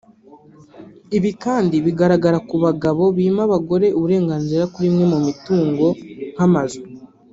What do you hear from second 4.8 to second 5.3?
imwe mu